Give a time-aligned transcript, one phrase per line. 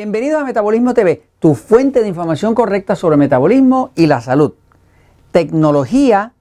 [0.00, 4.54] Bienvenido a Metabolismo TV, tu fuente de información correcta sobre el metabolismo y la salud.
[5.30, 6.32] Tecnología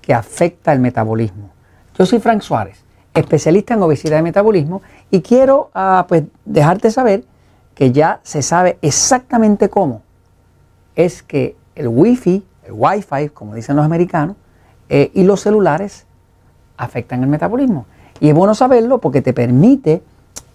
[0.00, 1.50] que afecta el metabolismo.
[1.98, 2.82] Yo soy Frank Suárez,
[3.12, 4.80] especialista en obesidad y metabolismo,
[5.10, 7.24] y quiero ah, pues, dejarte saber
[7.74, 10.00] que ya se sabe exactamente cómo
[10.96, 14.36] es que el Wi-Fi, el Wi-Fi, como dicen los americanos,
[14.88, 16.06] eh, y los celulares
[16.78, 17.84] afectan el metabolismo.
[18.18, 20.02] Y es bueno saberlo porque te permite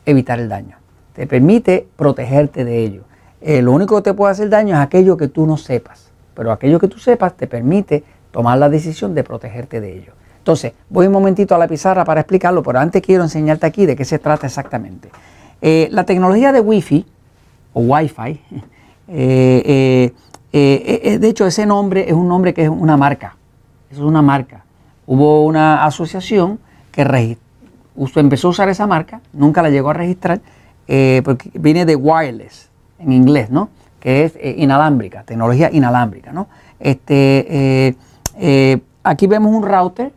[0.08, 0.78] evitar el daño
[1.18, 3.02] te permite protegerte de ello.
[3.42, 6.52] Eh, lo único que te puede hacer daño es aquello que tú no sepas, pero
[6.52, 10.12] aquello que tú sepas te permite tomar la decisión de protegerte de ello.
[10.38, 13.96] Entonces, voy un momentito a la pizarra para explicarlo, pero antes quiero enseñarte aquí de
[13.96, 15.10] qué se trata exactamente.
[15.60, 17.04] Eh, la tecnología de Wi-Fi
[17.74, 18.42] o Wi-Fi,
[19.08, 20.12] eh,
[20.52, 23.36] de hecho ese nombre es un nombre que es una marca,
[23.90, 24.66] es una marca.
[25.08, 26.60] Hubo una asociación
[26.92, 27.38] que
[28.20, 30.42] empezó a usar esa marca, nunca la llegó a registrar,
[30.88, 33.70] eh, porque viene de wireless en inglés, ¿no?
[34.00, 36.48] Que es eh, inalámbrica, tecnología inalámbrica, ¿no?
[36.80, 37.96] Este,
[38.40, 40.12] eh, aquí vemos un router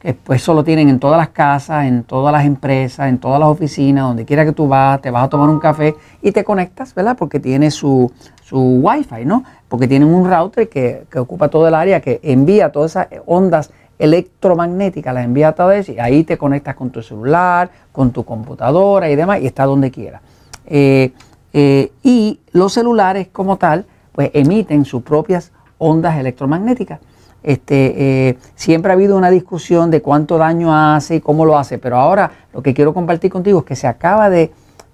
[0.00, 3.38] que pues eso lo tienen en todas las casas, en todas las empresas, en todas
[3.38, 6.42] las oficinas, donde quiera que tú vas, te vas a tomar un café y te
[6.42, 7.16] conectas, ¿verdad?
[7.18, 8.10] Porque tiene su,
[8.42, 9.44] su Wi-Fi, ¿no?
[9.68, 13.70] Porque tienen un router que, que, ocupa todo el área, que envía todas esas ondas
[14.00, 19.10] electromagnética, la envía a través y ahí te conectas con tu celular, con tu computadora
[19.10, 20.22] y demás y está donde quiera.
[20.66, 21.12] Eh,
[21.52, 27.00] eh, y los celulares como tal, pues emiten sus propias ondas electromagnéticas.
[27.42, 31.78] Este, eh, siempre ha habido una discusión de cuánto daño hace y cómo lo hace,
[31.78, 34.52] pero ahora lo que quiero compartir contigo es que se acaba de,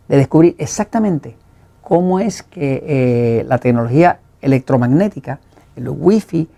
[0.09, 1.37] descubrir exactamente
[1.83, 5.41] cómo es que la tecnología electromagnética,
[5.75, 6.49] el wifi,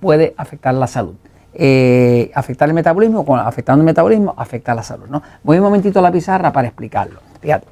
[0.00, 1.14] puede afectar la salud.
[1.52, 5.06] Eh, afectar el metabolismo, afectando el metabolismo, afecta la salud.
[5.08, 5.22] ¿no?
[5.42, 7.20] Voy un momentito a la pizarra para explicarlo.
[7.40, 7.66] Fíjate.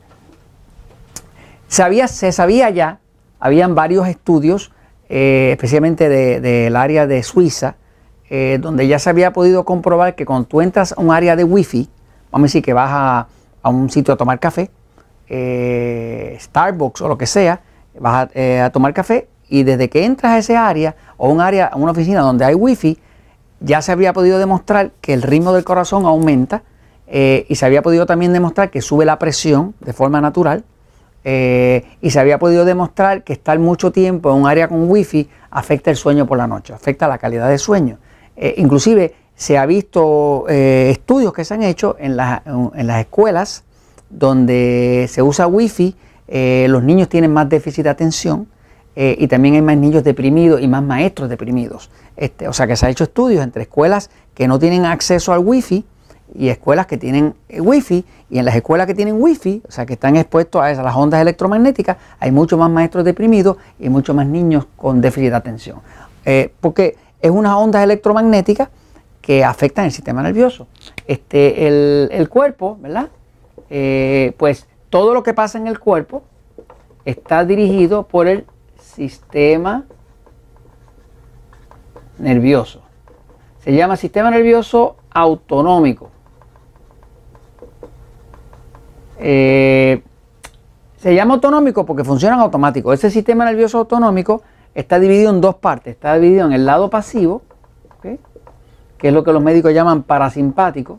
[1.69, 2.99] Se sabía ya,
[3.39, 4.73] habían varios estudios,
[5.09, 7.77] eh, especialmente del área de Suiza,
[8.31, 11.45] eh, donde ya se había podido comprobar que cuando tú entras a un área de
[11.45, 11.89] wifi,
[12.31, 12.91] vamos a decir que vas
[13.63, 14.71] a, un sitio a tomar café,
[15.29, 17.61] Starbucks o lo que sea,
[17.99, 21.93] vas a tomar café y desde que entras a ese área o un área, una
[21.93, 22.99] oficina donde hay wifi,
[23.61, 26.63] ya se había podido demostrar que el ritmo del corazón aumenta
[27.07, 30.65] eh, y se había podido también demostrar que sube la presión de forma natural
[31.25, 35.29] eh, y se había podido demostrar que estar mucho tiempo en un área con wifi
[35.51, 37.99] afecta el sueño por la noche, afecta la calidad del sueño.
[38.37, 43.63] Eh, inclusive se ha visto estudios que se han hecho en, en, las escuelas
[44.11, 45.95] donde se usa wifi,
[46.27, 48.49] los niños tienen más déficit de atención,
[49.01, 51.89] eh, y también hay más niños deprimidos y más maestros deprimidos.
[52.17, 55.39] Este, o sea que se ha hecho estudios entre escuelas que no tienen acceso al
[55.39, 55.85] wifi
[56.35, 59.87] y escuelas que tienen eh, wifi y en las escuelas que tienen wifi, o sea
[59.87, 64.17] que están expuestos a, esas, las ondas electromagnéticas, hay muchos más maestros deprimidos y muchos
[64.17, 65.79] más niños con déficit de atención.
[66.25, 68.69] Eh, porque es unas ondas electromagnéticas
[69.21, 70.67] que afectan el sistema nervioso.
[71.07, 73.11] Este, el, cuerpo, ¿verdad?
[74.37, 76.25] pues todo lo que pasa en el cuerpo
[77.05, 78.45] está dirigido por el
[78.99, 79.85] sistema
[82.19, 82.83] nervioso.
[83.61, 86.11] Se llama sistema nervioso autonómico.
[89.21, 90.03] Eh,
[90.97, 92.93] se llama autonómico porque funciona automático.
[92.93, 94.43] Ese sistema nervioso autonómico
[94.75, 95.95] está dividido en dos partes.
[95.95, 97.43] Está dividido en el lado pasivo,
[98.03, 98.19] que
[99.09, 100.99] es lo que los médicos llaman parasimpático.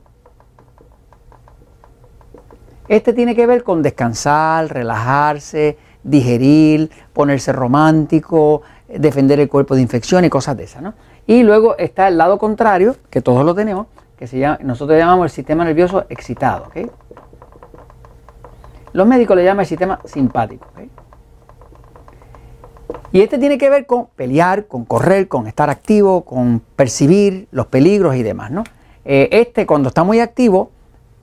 [2.87, 5.77] Este tiene que ver con descansar, relajarse,
[6.09, 10.81] digerir, ponerse romántico, defender el cuerpo de infección y cosas de esas.
[10.81, 10.93] ¿no?
[11.27, 13.87] Y luego está el lado contrario, que todos lo tenemos,
[14.17, 16.65] que se llama, nosotros llamamos el sistema nervioso excitado.
[16.67, 16.89] ¿okay?
[18.93, 20.67] Los médicos le llaman el sistema simpático.
[23.11, 27.67] Y este tiene que ver con pelear, con correr, con estar activo, con percibir los
[27.67, 28.51] peligros y demás.
[28.51, 28.63] ¿no?
[29.05, 30.71] Eh, este cuando está muy activo,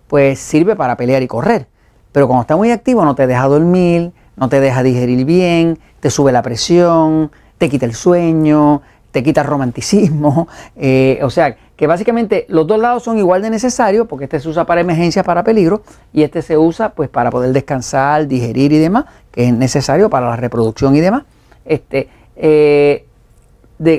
[0.09, 1.69] pues sirve para pelear y correr.
[2.12, 6.11] Pero cuando está muy activo no te deja dormir, no te deja digerir bien, te
[6.11, 10.49] sube la presión, te quita el sueño, te quita el romanticismo.
[10.79, 14.49] Eh, o sea, que básicamente los dos lados son igual de necesarios porque este se
[14.49, 18.79] usa para emergencias, para peligro, y este se usa pues para poder descansar, digerir y
[18.79, 21.23] demás, que es necesario para la reproducción y demás.
[21.65, 23.06] Este, eh,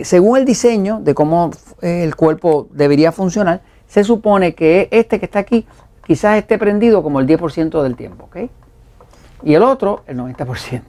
[0.03, 1.49] según el diseño de cómo
[1.81, 5.65] eh, el cuerpo debería funcionar, se supone que este que está aquí
[6.05, 8.25] quizás esté prendido como el 10% del tiempo.
[8.25, 8.49] ¿ok?
[9.43, 10.81] Y el otro el 90%.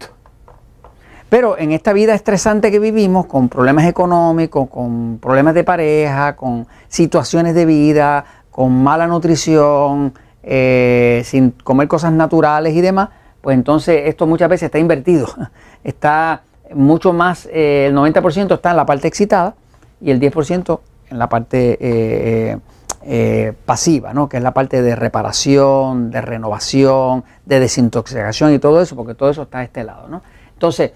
[1.28, 6.66] Pero en esta vida estresante que vivimos, con problemas económicos, con problemas de pareja, con
[6.88, 13.10] situaciones de vida, con mala nutrición, eh, sin comer cosas naturales y demás,
[13.42, 15.28] pues entonces esto muchas veces está invertido.
[15.84, 16.42] Está
[16.74, 19.54] mucho más, eh, el 90% está en la parte excitada
[20.00, 20.80] y el 10%
[21.10, 22.58] en la parte eh,
[23.02, 24.28] eh, pasiva, ¿no?
[24.28, 29.30] que es la parte de reparación, de renovación, de desintoxicación y todo eso, porque todo
[29.30, 30.08] eso está a este lado.
[30.08, 30.22] ¿no?
[30.52, 30.92] Entonces,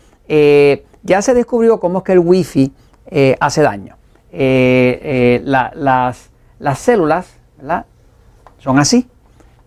[1.03, 2.73] ya se descubrió cómo es que el wifi
[3.41, 3.97] hace daño.
[4.33, 7.39] las, las, células
[8.59, 9.09] son así,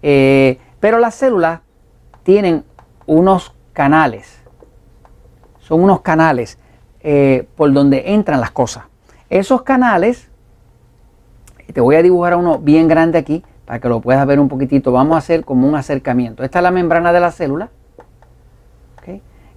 [0.02, 1.62] pero las células
[2.24, 2.64] tienen
[3.06, 4.40] unos canales,
[5.60, 6.58] son unos canales
[7.02, 8.86] eh, por donde entran las cosas.
[9.30, 10.30] Esos canales,
[11.74, 14.92] te voy a dibujar uno bien grande aquí para que lo puedas ver un poquitito.
[14.92, 16.44] Vamos a hacer como un acercamiento.
[16.44, 17.70] Esta es la membrana de la célula.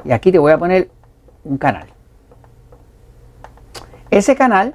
[0.05, 0.90] Y aquí te voy a poner
[1.44, 1.87] un canal.
[4.10, 4.75] Ese canal,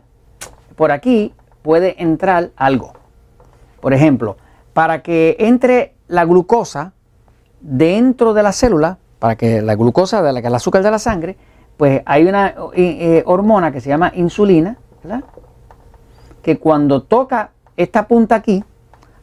[0.75, 2.94] por aquí puede entrar algo.
[3.79, 4.38] Por ejemplo,
[4.74, 6.94] para que entre la glucosa,
[7.62, 11.00] dentro de la célula, para que la glucosa, de la que el azúcar de la
[11.00, 11.38] sangre,
[11.77, 14.77] pues hay una eh, eh, hormona que se llama insulina,
[16.43, 18.63] que cuando toca esta punta aquí,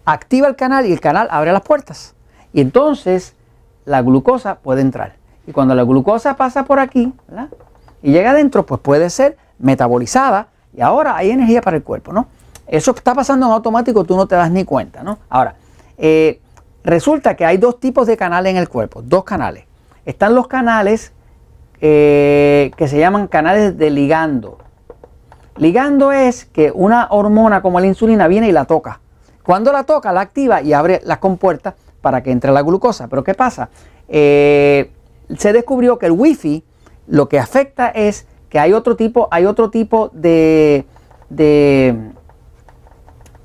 [0.04, 2.14] activa el canal y el canal abre las puertas.
[2.52, 3.36] Y entonces
[3.84, 5.14] la glucosa puede entrar.
[5.46, 7.12] Y cuando la glucosa pasa por aquí
[8.02, 12.26] y llega adentro, pues puede ser metabolizada y ahora hay energía para el cuerpo, ¿no?
[12.66, 15.18] Eso está pasando en automático, tú no te das ni cuenta, ¿no?
[15.28, 15.54] Ahora,
[15.98, 16.40] eh,
[16.82, 19.64] Resulta que hay dos tipos de canales en el cuerpo, dos canales.
[20.06, 21.12] Están los canales
[21.80, 24.58] eh, que se llaman canales de ligando.
[25.56, 29.00] Ligando es que una hormona como la insulina viene y la toca.
[29.42, 33.08] Cuando la toca, la activa y abre las compuertas para que entre la glucosa.
[33.08, 33.68] Pero ¿qué pasa?
[34.08, 34.90] Eh,
[35.36, 36.64] se descubrió que el wifi
[37.06, 40.86] lo que afecta es que hay otro tipo, hay otro tipo de,
[41.28, 42.12] de,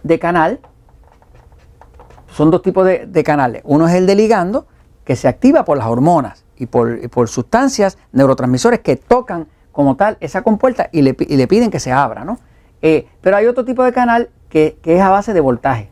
[0.03, 0.59] de canal
[2.35, 3.61] son dos tipos de, canales.
[3.63, 4.67] Uno es el de ligando,
[5.05, 10.41] que se activa por las hormonas y por, sustancias, neurotransmisores que tocan como tal esa
[10.41, 12.23] compuerta y le, piden que se abra.
[12.23, 12.39] ¿no?
[12.81, 15.89] Eh, pero hay otro tipo de canal que, es a base de voltaje.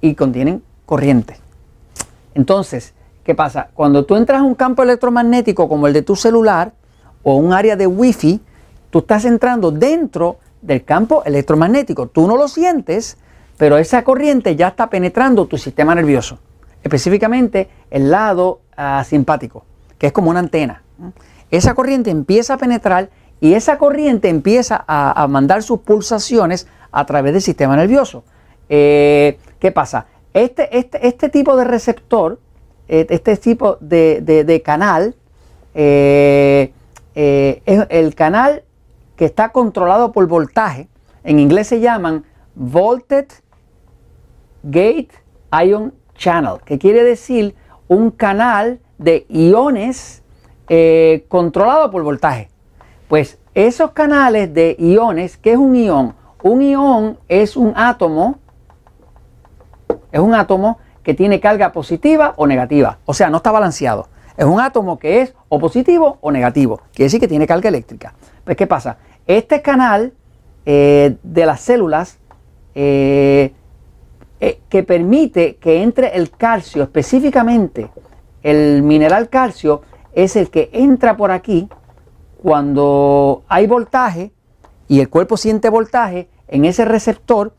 [0.00, 1.36] y contienen corriente.
[2.32, 3.68] Entonces, ¿qué pasa?
[3.74, 6.72] Cuando tú entras a un campo electromagnético como el de tu celular
[7.22, 8.40] o un área de wifi,
[8.88, 12.06] tú estás entrando dentro del campo electromagnético.
[12.06, 13.18] Tú no lo sientes,
[13.58, 16.38] pero esa corriente ya está penetrando tu sistema nervioso,
[16.82, 19.66] específicamente el lado ah, simpático,
[19.98, 20.82] que es como una antena.
[21.50, 27.32] Esa corriente empieza a penetrar y esa corriente empieza a, mandar sus pulsaciones a través
[27.32, 28.24] del sistema nervioso.
[28.68, 30.06] Eh, ¿Qué pasa?
[30.34, 32.40] Este, este, este, tipo de receptor,
[32.88, 35.14] eh, este tipo de, canal,
[35.74, 36.72] eh,
[37.14, 38.64] es el canal
[39.16, 40.88] que está controlado por voltaje.
[41.24, 42.24] En inglés se llaman
[42.54, 43.42] voltage
[44.62, 45.10] Gate
[45.64, 47.54] Ion Channel, que quiere decir
[47.86, 50.22] un canal de iones
[51.28, 52.50] controlado por voltaje.
[53.08, 56.14] Pues esos canales de iones, ¿qué es un ion?
[56.42, 58.38] Un ion es un átomo,
[60.12, 64.08] es un átomo que tiene carga positiva o negativa, o sea, no está balanceado.
[64.36, 68.14] Es un átomo que es o positivo o negativo, quiere decir que tiene carga eléctrica.
[68.44, 68.98] Pues, ¿qué pasa?
[69.26, 70.12] Este canal
[70.66, 72.18] eh, de las células
[72.74, 73.54] eh,
[74.38, 77.90] eh, que permite que entre el calcio, específicamente
[78.42, 79.80] el mineral calcio,
[80.12, 81.68] es el que entra por aquí
[82.42, 84.32] cuando hay voltaje
[84.86, 87.52] y el cuerpo siente voltaje en ese receptor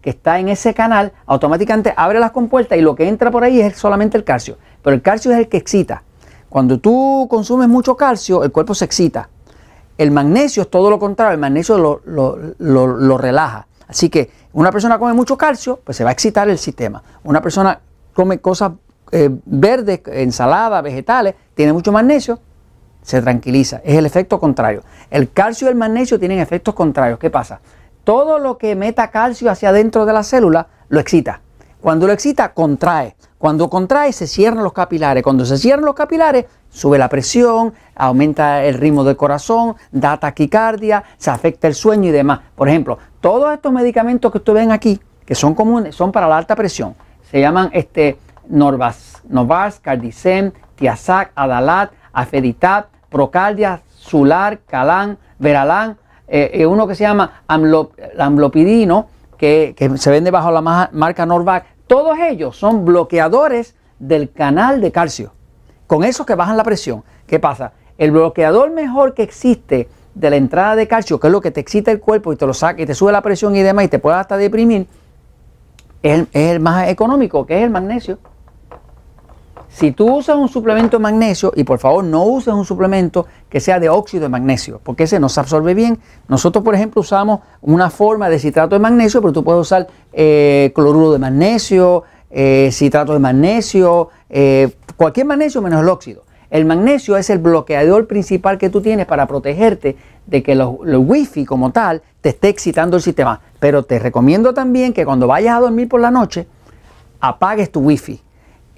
[0.00, 3.60] que está en ese canal, automáticamente abre las compuertas y lo que entra por ahí
[3.60, 4.56] es solamente el calcio.
[4.82, 6.04] Pero el calcio es el que excita.
[6.48, 9.28] Cuando tú consumes mucho calcio, el cuerpo se excita.
[9.96, 12.00] El magnesio es todo lo contrario, el magnesio lo,
[12.58, 13.66] lo relaja.
[13.88, 17.02] Así que una persona come mucho calcio, pues se va a excitar el sistema.
[17.24, 17.80] Una persona
[18.14, 18.72] come cosas
[19.10, 22.38] eh, verdes, ensalada, vegetales, tiene mucho magnesio,
[23.02, 23.80] se tranquiliza.
[23.84, 24.82] Es el efecto contrario.
[25.10, 27.18] El calcio y el magnesio tienen efectos contrarios.
[27.18, 27.60] ¿Qué pasa?
[28.04, 31.40] Todo lo que meta calcio hacia adentro de la célula lo excita.
[31.80, 33.14] Cuando lo excita, contrae.
[33.38, 35.22] Cuando contrae, se cierran los capilares.
[35.22, 41.04] Cuando se cierran los capilares, sube la presión, aumenta el ritmo del corazón, da taquicardia,
[41.16, 42.40] se afecta el sueño y demás.
[42.56, 46.36] Por ejemplo, todos estos medicamentos que ustedes ven aquí, que son comunes, son para la
[46.36, 46.96] alta presión.
[47.30, 55.96] Se llaman este, Norvas, Novars, Cardicem, Tiazac, Adalat, Afeditat, Procardia, Sular, Calán, Veralán,
[56.26, 61.64] eh, eh, uno que se llama Amlopidino, que, se vende bajo la marca Norvac.
[61.86, 65.32] Todos ellos son bloqueadores del canal de calcio.
[65.86, 67.04] Con eso que bajan la presión.
[67.26, 67.72] ¿Qué pasa?
[67.96, 71.60] El bloqueador mejor que existe de la entrada de calcio, que es lo que te
[71.60, 73.88] excita el cuerpo y te lo saca y te sube la presión y demás y
[73.88, 74.86] te puede hasta deprimir,
[76.02, 78.18] es el más económico, que es el magnesio.
[79.68, 83.60] Si tú usas un suplemento de magnesio, y por favor no uses un suplemento que
[83.60, 85.98] sea de óxido de magnesio, porque ese no se absorbe bien.
[86.26, 90.72] Nosotros, por ejemplo, usamos una forma de citrato de magnesio, pero tú puedes usar eh,
[90.74, 96.24] cloruro de magnesio, eh, citrato de magnesio, eh, cualquier magnesio menos el óxido.
[96.50, 99.96] El magnesio es el bloqueador principal que tú tienes para protegerte
[100.26, 103.42] de que el wifi como tal te esté excitando el sistema.
[103.60, 106.46] Pero te recomiendo también que cuando vayas a dormir por la noche,
[107.20, 108.22] apagues tu wifi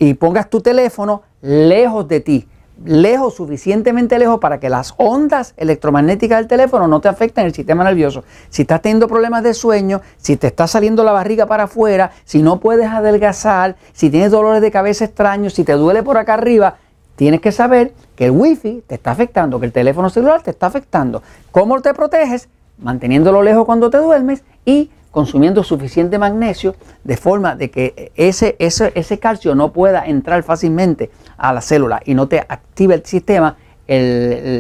[0.01, 2.49] y pongas tu teléfono lejos de ti,
[2.85, 7.85] lejos, suficientemente lejos para que las ondas electromagnéticas del teléfono no te afecten el sistema
[7.85, 8.25] nervioso.
[8.49, 12.43] Si estás teniendo problemas de sueño, si te está saliendo la barriga para afuera, si
[12.43, 16.77] no puedes adelgazar, si tienes dolores de cabeza extraños, si te duele por acá arriba,
[17.17, 20.67] tienes que saber que el wifi te está afectando, que el teléfono celular te está
[20.67, 21.23] afectando.
[21.51, 22.49] ¿Cómo te proteges?
[22.79, 26.75] Manteniéndolo lejos cuando te duermes y consumiendo suficiente magnesio
[27.05, 32.01] de forma de que ese, ese, ese calcio no pueda entrar fácilmente a la célula
[32.05, 34.05] y no te active el sistema, el,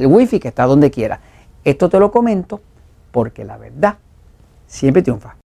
[0.02, 1.20] el wifi que está donde quiera.
[1.64, 2.60] Esto te lo comento
[3.12, 3.96] porque la verdad
[4.66, 5.39] siempre triunfa.